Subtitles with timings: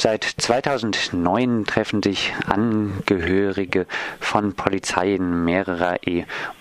[0.00, 3.88] Seit 2009 treffen sich Angehörige
[4.20, 5.96] von Polizeien mehrerer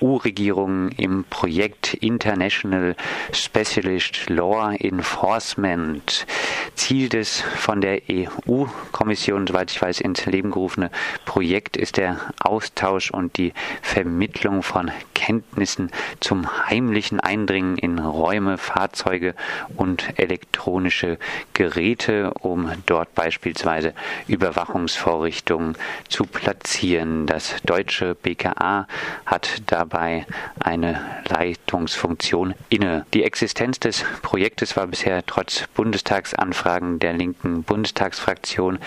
[0.02, 2.96] EU-Regierungen im Projekt International
[3.32, 6.26] Specialist Law Enforcement.
[6.74, 10.90] Ziel des von der EU-Kommission, soweit ich weiß, ins Leben gerufene
[11.26, 19.36] Projekt ist der Austausch und die Vermittlung von Kenntnissen zum heimlichen Eindringen in Räume, Fahrzeuge
[19.76, 21.20] und elektronische
[21.54, 23.94] Geräte, um dort beispielsweise
[24.30, 25.76] Überwachungsvorrichtungen
[26.08, 27.26] zu platzieren.
[27.26, 28.88] Das deutsche BKA
[29.26, 30.26] hat dabei
[30.62, 33.06] eine Leitungsfunktion inne.
[33.14, 38.80] Die Existenz des Projektes war bisher trotz Bundestagsanfragen der linken Bundestagsfraktion,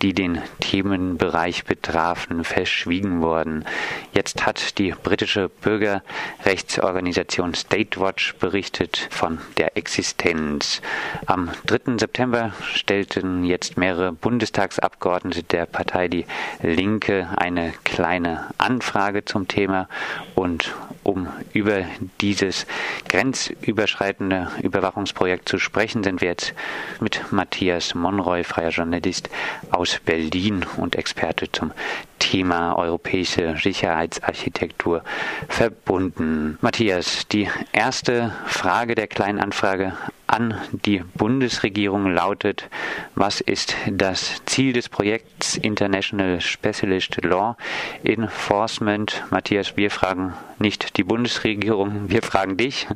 [0.00, 3.64] die den Themenbereich betrafen, verschwiegen worden.
[4.12, 10.82] Jetzt hat die britische Bürgerrechtsorganisation State Watch berichtet von der Existenz.
[11.26, 11.98] Am 3.
[11.98, 16.26] September stellten jetzt mehrere Bundestagsabgeordnete der Partei Die
[16.60, 19.88] Linke eine kleine Anfrage zum Thema.
[20.34, 21.84] Und um über
[22.20, 22.66] dieses
[23.08, 26.52] grenzüberschreitende Überwachungsprojekt zu sprechen, sind wir jetzt
[27.00, 29.30] mit Matthias Monroy, freier Journalist
[29.70, 31.72] aus Berlin und Experte zum
[32.18, 35.02] Thema europäische Sicherheitsarchitektur
[35.48, 36.58] verbunden.
[36.60, 39.92] Matthias, die erste Frage der kleinen Anfrage
[40.28, 42.68] an die Bundesregierung lautet,
[43.14, 47.56] was ist das Ziel des Projekts International Specialist Law
[48.04, 49.24] Enforcement?
[49.30, 52.86] Matthias, wir fragen nicht die Bundesregierung, wir fragen dich.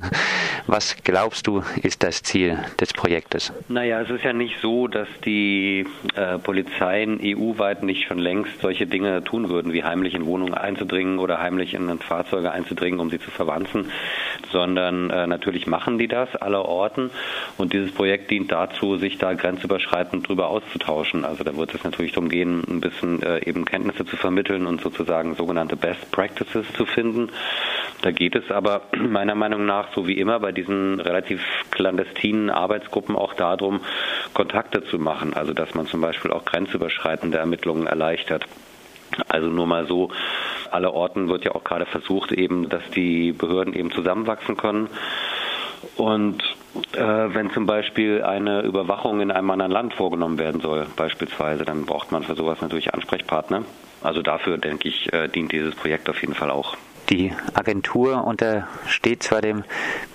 [0.67, 3.53] Was glaubst du, ist das Ziel des Projektes?
[3.69, 8.87] Naja, es ist ja nicht so, dass die äh, Polizeien EU-weit nicht schon längst solche
[8.87, 13.19] Dinge tun würden, wie heimlich in Wohnungen einzudringen oder heimlich in Fahrzeuge einzudringen, um sie
[13.19, 13.91] zu verwanzen,
[14.51, 17.11] sondern äh, natürlich machen die das aller Orten.
[17.59, 21.25] Und dieses Projekt dient dazu, sich da grenzüberschreitend drüber auszutauschen.
[21.25, 24.81] Also da wird es natürlich darum gehen, ein bisschen äh, eben Kenntnisse zu vermitteln und
[24.81, 27.31] sozusagen sogenannte Best Practices zu finden.
[28.03, 33.17] Da geht es aber meiner Meinung nach, so wie immer bei diesen relativ clandestinen Arbeitsgruppen,
[33.17, 33.81] auch darum,
[34.35, 35.35] Kontakte zu machen.
[35.35, 38.47] Also dass man zum Beispiel auch grenzüberschreitende Ermittlungen erleichtert.
[39.29, 40.11] Also nur mal so,
[40.71, 44.89] alle Orten wird ja auch gerade versucht, eben, dass die Behörden eben zusammenwachsen können.
[45.97, 46.43] Und
[46.93, 51.85] äh, wenn zum Beispiel eine Überwachung in einem anderen Land vorgenommen werden soll, beispielsweise, dann
[51.85, 53.65] braucht man für sowas natürlich Ansprechpartner.
[54.03, 56.77] Also dafür, denke ich, äh, dient dieses Projekt auf jeden Fall auch.
[57.11, 59.65] Die Agentur untersteht zwar dem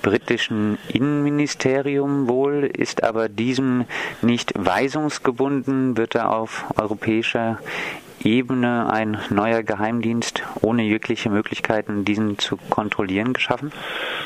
[0.02, 3.86] britischen Innenministerium wohl, ist aber diesem
[4.22, 7.60] nicht weisungsgebunden, wird er auf europäischer
[8.28, 13.72] Ebene ein neuer Geheimdienst ohne jegliche Möglichkeiten, diesen zu kontrollieren, geschaffen?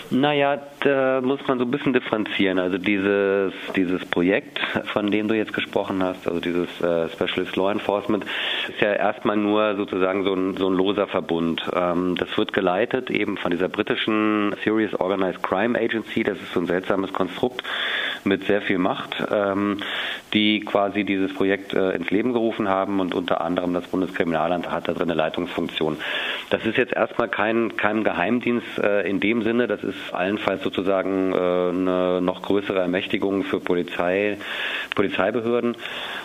[0.09, 2.57] Naja, da muss man so ein bisschen differenzieren.
[2.57, 7.71] Also dieses, dieses Projekt, von dem du jetzt gesprochen hast, also dieses äh, Specialist Law
[7.71, 8.25] Enforcement,
[8.67, 11.61] ist ja erstmal nur sozusagen so ein, so ein loser Verbund.
[11.71, 16.23] Ähm, das wird geleitet eben von dieser britischen Serious Organized Crime Agency.
[16.23, 17.63] Das ist so ein seltsames Konstrukt
[18.25, 19.77] mit sehr viel Macht, ähm,
[20.33, 24.87] die quasi dieses Projekt äh, ins Leben gerufen haben und unter anderem das Bundeskriminalamt hat
[24.87, 25.97] da drin eine Leitungsfunktion.
[26.49, 31.33] Das ist jetzt erstmal kein, kein Geheimdienst äh, in dem Sinne, das ist allenfalls sozusagen
[31.33, 34.37] äh, eine noch größere Ermächtigung für Polizei,
[34.95, 35.75] Polizeibehörden.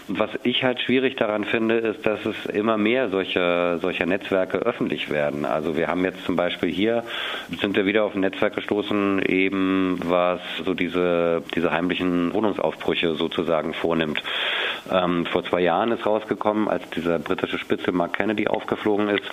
[0.08, 5.10] Was ich halt schwierig daran finde, ist, dass es immer mehr solcher, solcher Netzwerke öffentlich
[5.10, 5.44] werden.
[5.44, 7.02] Also wir haben jetzt zum Beispiel hier,
[7.60, 13.74] sind wir wieder auf ein Netzwerk gestoßen, eben was so diese, diese heimlichen Wohnungsaufbrüche sozusagen
[13.74, 14.22] vornimmt.
[14.92, 19.24] Ähm, vor zwei Jahren ist rausgekommen, als dieser britische Spitzel Mark Kennedy aufgeflogen ist,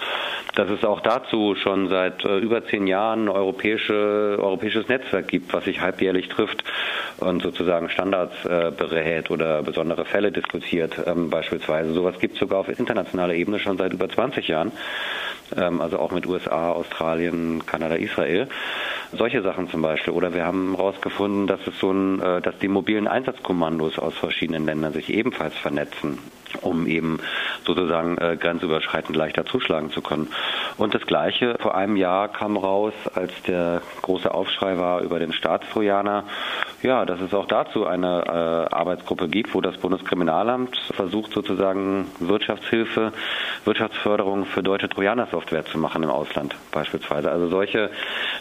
[0.55, 5.53] dass es auch dazu schon seit äh, über zehn Jahren ein europäische, europäisches Netzwerk gibt,
[5.53, 6.63] was sich halbjährlich trifft
[7.17, 10.62] und sozusagen Standards äh, berät oder besondere Fälle diskutiert
[11.05, 11.93] ähm, beispielsweise.
[11.93, 14.71] Sowas gibt es sogar auf internationaler Ebene schon seit über 20 Jahren,
[15.55, 18.47] ähm, also auch mit USA, Australien, Kanada, Israel.
[19.11, 20.13] Solche Sachen zum Beispiel.
[20.13, 25.13] Oder wir haben herausgefunden, dass so äh, dass die mobilen Einsatzkommandos aus verschiedenen Ländern sich
[25.13, 26.19] ebenfalls vernetzen
[26.61, 27.19] um eben
[27.65, 30.27] sozusagen äh, grenzüberschreitend leichter zuschlagen zu können.
[30.77, 35.33] Und das Gleiche vor einem Jahr kam raus, als der große Aufschrei war über den
[35.33, 36.25] Staatstrojaner,
[36.81, 43.13] ja, dass es auch dazu eine äh, Arbeitsgruppe gibt, wo das Bundeskriminalamt versucht sozusagen Wirtschaftshilfe,
[43.63, 47.31] Wirtschaftsförderung für deutsche Trojaner-Software zu machen im Ausland beispielsweise.
[47.31, 47.89] Also solche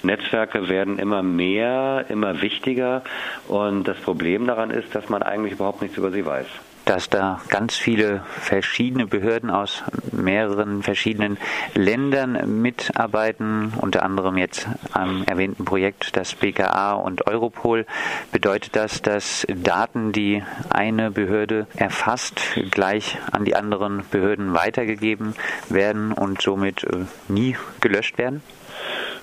[0.02, 3.02] Netzwerke werden immer mehr, immer wichtiger
[3.48, 6.46] und das Problem daran ist, dass man eigentlich überhaupt nichts über sie weiß.
[6.84, 11.38] Dass da ganz viele verschiedene Behörden aus mehreren verschiedenen
[11.74, 17.86] Ländern mitarbeiten, unter anderem jetzt am erwähnten Projekt das BKA und Europol.
[18.32, 22.40] Bedeutet das, dass Daten, die eine Behörde erfasst,
[22.70, 25.34] gleich an die anderen Behörden weitergegeben
[25.68, 28.42] werden und somit äh, nie gelöscht werden?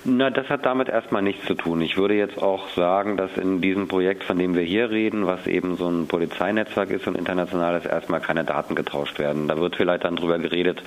[0.02, 1.82] Na, das hat damit erstmal nichts zu tun.
[1.82, 5.46] Ich würde jetzt auch sagen, dass in diesem Projekt, von dem wir hier reden, was
[5.46, 9.46] eben so ein Polizeinetzwerk ist und internationales, erstmal keine Daten getauscht werden.
[9.46, 10.82] Da wird vielleicht dann drüber geredet,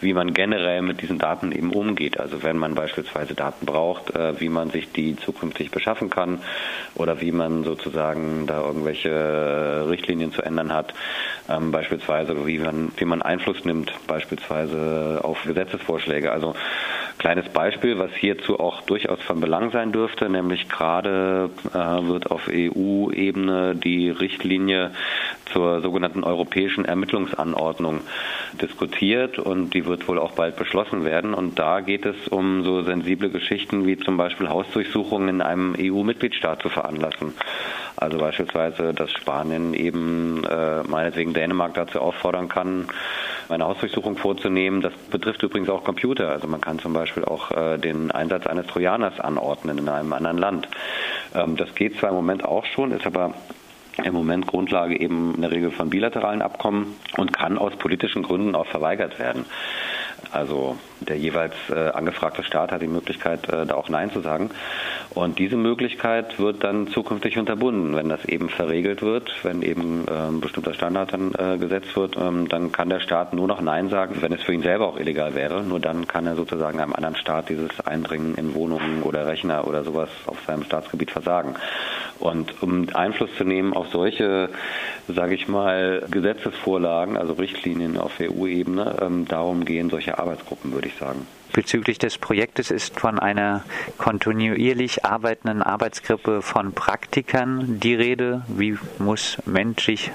[0.00, 2.18] wie man generell mit diesen Daten eben umgeht.
[2.18, 6.40] Also wenn man beispielsweise Daten braucht, äh, wie man sich die zukünftig beschaffen kann
[6.96, 10.92] oder wie man sozusagen da irgendwelche Richtlinien zu ändern hat.
[11.48, 16.32] Ähm, beispielsweise wie man, wie man Einfluss nimmt, beispielsweise auf Gesetzesvorschläge.
[16.32, 16.56] Also
[17.18, 22.48] kleines Beispiel, was hierzu auch durchaus von Belang sein dürfte, nämlich gerade äh, wird auf
[22.48, 24.92] EU-Ebene die Richtlinie
[25.52, 28.00] zur sogenannten europäischen Ermittlungsanordnung
[28.60, 31.34] diskutiert und die wird wohl auch bald beschlossen werden.
[31.34, 36.62] Und da geht es um so sensible Geschichten wie zum Beispiel Hausdurchsuchungen in einem EU-Mitgliedstaat
[36.62, 37.34] zu veranlassen.
[37.96, 42.88] Also beispielsweise, dass Spanien eben äh, meinetwegen Dänemark dazu auffordern kann,
[43.48, 44.80] eine Hausdurchsuchung vorzunehmen.
[44.80, 46.30] Das betrifft übrigens auch Computer.
[46.30, 50.38] Also man kann zum Beispiel auch äh, den Einsatz eines Trojaners anordnen in einem anderen
[50.38, 50.68] Land.
[51.34, 53.34] Ähm, das geht zwar im Moment auch schon, ist aber
[54.04, 58.54] im Moment Grundlage eben in der Regel von bilateralen Abkommen und kann aus politischen Gründen
[58.54, 59.46] auch verweigert werden.
[60.32, 64.50] Also der jeweils äh, angefragte Staat hat die Möglichkeit, äh, da auch Nein zu sagen.
[65.10, 70.40] Und diese Möglichkeit wird dann zukünftig unterbunden, wenn das eben verregelt wird, wenn eben ein
[70.40, 74.16] bestimmter Standard dann äh, gesetzt wird, ähm, dann kann der Staat nur noch Nein sagen,
[74.20, 75.62] wenn es für ihn selber auch illegal wäre.
[75.62, 79.84] Nur dann kann er sozusagen einem anderen Staat dieses Eindringen in Wohnungen oder Rechner oder
[79.84, 81.54] sowas auf seinem Staatsgebiet versagen.
[82.18, 84.50] Und um Einfluss zu nehmen auf solche,
[85.08, 90.96] sage ich mal, Gesetzesvorlagen, also Richtlinien auf EU-Ebene, ähm, darum gehen solche Arbeitsgruppen, würde ich
[90.96, 91.26] sagen.
[91.56, 93.64] Bezüglich des Projektes ist von einer
[93.96, 98.42] kontinuierlich arbeitenden Arbeitsgruppe von Praktikern die Rede.
[98.48, 100.10] Wie muss Mensch sich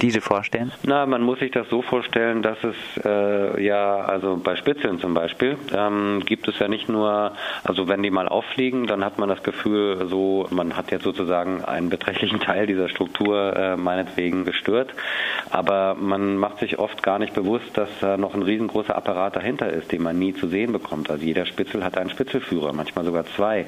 [0.00, 0.70] diese vorstellen?
[0.84, 5.12] Na, man muss sich das so vorstellen, dass es äh, ja, also bei Spitzeln zum
[5.12, 7.32] Beispiel, ähm, gibt es ja nicht nur,
[7.64, 11.64] also wenn die mal auffliegen, dann hat man das Gefühl, so, man hat jetzt sozusagen
[11.64, 14.92] einen beträchtlichen Teil dieser Struktur äh, meinetwegen gestört.
[15.50, 19.70] Aber man macht sich oft gar nicht bewusst, dass da noch ein riesengroßer Apparat dahinter
[19.70, 21.10] ist, den man nie zu sehen bekommt.
[21.10, 23.66] Also jeder Spitzel hat einen Spitzelführer, manchmal sogar zwei.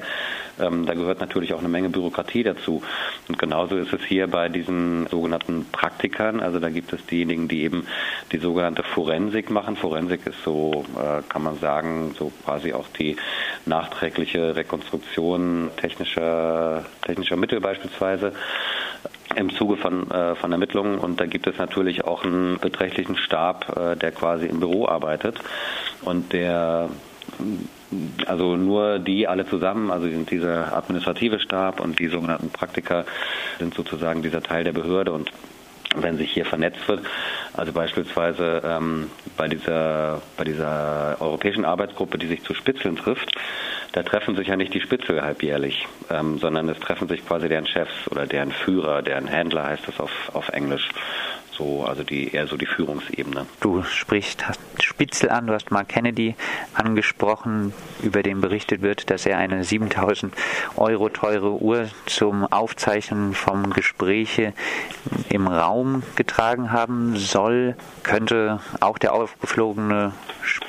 [0.59, 2.81] Ähm, da gehört natürlich auch eine Menge Bürokratie dazu.
[3.27, 6.39] Und genauso ist es hier bei diesen sogenannten Praktikern.
[6.41, 7.87] Also da gibt es diejenigen, die eben
[8.31, 9.75] die sogenannte Forensik machen.
[9.75, 13.15] Forensik ist so, äh, kann man sagen, so quasi auch die
[13.65, 18.33] nachträgliche Rekonstruktion technischer, technischer Mittel beispielsweise
[19.35, 20.97] im Zuge von, äh, von Ermittlungen.
[20.97, 25.39] Und da gibt es natürlich auch einen beträchtlichen Stab, äh, der quasi im Büro arbeitet.
[26.01, 26.89] Und der
[28.25, 33.05] also nur die alle zusammen, also dieser administrative Stab und die sogenannten Praktiker
[33.57, 35.11] sind sozusagen dieser Teil der Behörde.
[35.11, 35.31] Und
[35.95, 37.01] wenn sich hier vernetzt wird,
[37.59, 43.33] also beispielsweise ähm, bei dieser bei dieser europäischen Arbeitsgruppe, die sich zu Spitzeln trifft,
[43.91, 47.67] da treffen sich ja nicht die Spitzel halbjährlich, ähm, sondern es treffen sich quasi deren
[47.67, 50.87] Chefs oder deren Führer, deren Händler heißt das auf, auf Englisch
[51.59, 53.45] so, also die eher so die Führungsebene.
[53.59, 54.43] Du sprichst
[54.81, 56.35] Spitzel an, du hast Mark Kennedy
[56.73, 60.33] angesprochen, über den berichtet wird, dass er eine 7000
[60.77, 64.53] Euro teure Uhr zum Aufzeichnen von Gespräche
[65.29, 67.75] im Raum getragen haben soll.
[68.03, 70.68] Könnte auch der aufgeflogene Spitzel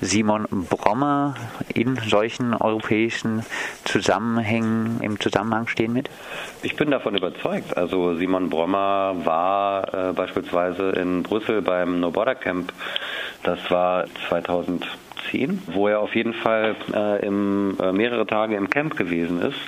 [0.00, 1.34] Simon Brommer
[1.74, 3.44] in solchen europäischen
[3.84, 6.08] Zusammenhängen im Zusammenhang stehen mit?
[6.62, 7.76] Ich bin davon überzeugt.
[7.76, 12.72] Also Simon Brommer war äh, beispielsweise in Brüssel beim No Border Camp.
[13.42, 18.96] Das war 2010, wo er auf jeden Fall äh, im, äh, mehrere Tage im Camp
[18.96, 19.58] gewesen ist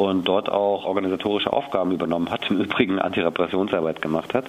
[0.00, 4.46] und dort auch organisatorische Aufgaben übernommen hat, im Übrigen Antirepressionsarbeit gemacht hat,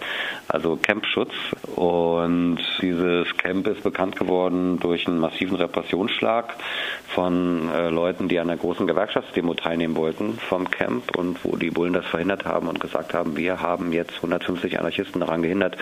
[0.47, 1.33] also Campschutz.
[1.75, 6.55] Und dieses Camp ist bekannt geworden durch einen massiven Repressionsschlag
[7.09, 11.69] von äh, Leuten, die an einer großen Gewerkschaftsdemo teilnehmen wollten vom Camp und wo die
[11.69, 15.75] Bullen das verhindert haben und gesagt haben, wir haben jetzt 150 Anarchisten daran gehindert,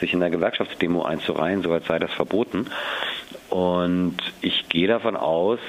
[0.00, 2.66] sich in der Gewerkschaftsdemo einzureihen, so als sei das verboten.
[3.50, 5.60] Und ich gehe davon aus,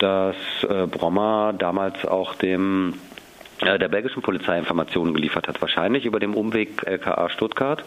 [0.00, 0.36] dass
[0.68, 2.94] äh, Brommer damals auch dem
[3.60, 7.84] äh, der belgischen Polizei Informationen geliefert hat, wahrscheinlich über den Umweg LKA Stuttgart,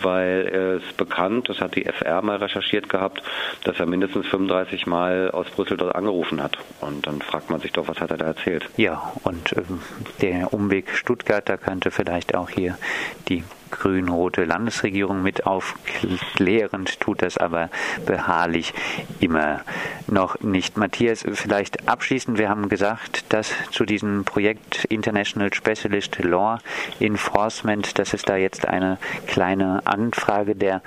[0.00, 3.22] weil es bekannt, das hat die FR mal recherchiert gehabt,
[3.64, 6.56] dass er mindestens 35 Mal aus Brüssel dort angerufen hat.
[6.80, 8.68] Und dann fragt man sich doch, was hat er da erzählt?
[8.76, 9.80] Ja, und ähm,
[10.22, 12.78] der Umweg Stuttgart, da könnte vielleicht auch hier
[13.28, 17.70] die grün-rote Landesregierung mit aufklärend, tut das aber
[18.06, 18.74] beharrlich
[19.20, 19.60] immer
[20.06, 20.76] noch nicht.
[20.76, 26.58] Matthias, vielleicht abschließend, wir haben gesagt, dass zu diesem Projekt International Specialist Law
[27.00, 30.82] Enforcement, dass es da jetzt eine kleine Anfrage der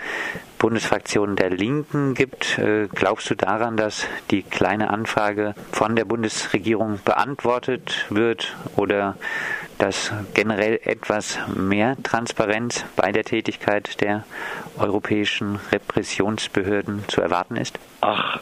[0.59, 2.57] Bundesfraktion der Linken gibt.
[2.57, 9.15] Äh, glaubst du daran, dass die kleine Anfrage von der Bundesregierung beantwortet wird oder
[9.77, 14.23] dass generell etwas mehr Transparenz bei der Tätigkeit der
[14.77, 17.77] europäischen Repressionsbehörden zu erwarten ist?
[18.01, 18.39] Ach,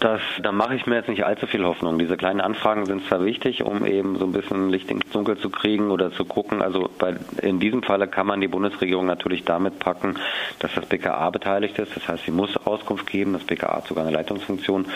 [0.00, 1.98] das, da mache ich mir jetzt nicht allzu viel Hoffnung.
[1.98, 5.50] Diese kleinen Anfragen sind zwar wichtig, um eben so ein bisschen Licht ins Dunkel zu
[5.50, 6.62] kriegen oder zu gucken.
[6.62, 10.16] Also bei, in diesem Falle kann man die Bundesregierung natürlich damit packen,
[10.58, 11.96] dass das BKA beteiligt ist.
[11.96, 13.32] Das heißt, sie muss Auskunft geben.
[13.32, 14.86] Das BKA hat sogar eine Leitungsfunktion.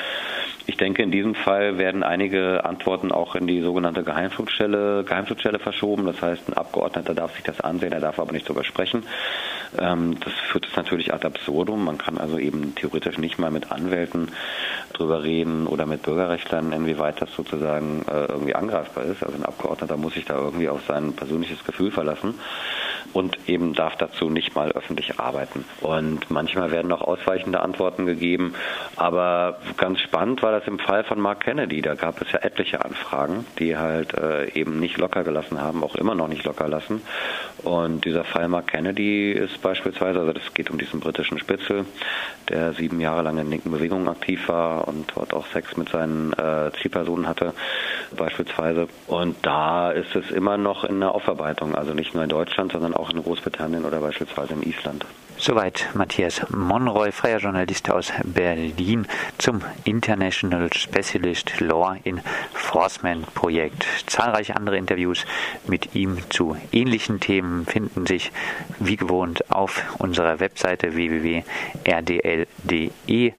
[0.67, 6.05] Ich denke, in diesem Fall werden einige Antworten auch in die sogenannte Geheimflugstelle, Geheimflugstelle verschoben.
[6.05, 9.05] Das heißt, ein Abgeordneter darf sich das ansehen, er darf aber nicht darüber sprechen.
[9.77, 11.85] Ähm, das führt es natürlich ad absurdum.
[11.85, 14.31] Man kann also eben theoretisch nicht mal mit Anwälten
[14.93, 19.23] drüber reden oder mit Bürgerrechtlern, inwieweit das sozusagen äh, irgendwie angreifbar ist.
[19.23, 22.35] Also ein Abgeordneter muss sich da irgendwie auf sein persönliches Gefühl verlassen
[23.19, 25.65] und eben darf dazu nicht mal öffentlich arbeiten.
[25.81, 28.55] Und manchmal werden auch ausweichende Antworten gegeben.
[28.95, 31.83] Aber ganz spannend war das im Fall von Mark Kennedy.
[31.83, 35.97] Da gab es ja etliche Anfragen, die halt äh, eben nicht locker gelassen haben, auch
[35.97, 37.03] immer noch nicht locker lassen.
[37.65, 41.87] Und dieser Fall Mark Kennedy ist beispielsweise, also das geht um diesen britischen Spitzel,
[42.49, 46.33] der sieben Jahre lang in linken Bewegungen aktiv war und dort auch Sex mit seinen
[46.35, 47.53] äh, Zielpersonen hatte,
[48.17, 48.89] beispielsweise.
[49.07, 52.95] Und da ist es immer noch in der Aufarbeitung, also nicht nur in Deutschland, sondern
[52.95, 55.05] auch in Großbritannien oder beispielsweise in Island.
[55.41, 59.07] Soweit Matthias Monroy, freier Journalist aus Berlin,
[59.39, 63.87] zum International Specialist Law Enforcement Projekt.
[64.07, 65.25] Zahlreiche andere Interviews
[65.69, 68.33] mit ihm zu ähnlichen Themen finden sich
[68.81, 71.45] wie gewohnt auf unserer Webseite www.rdl.de.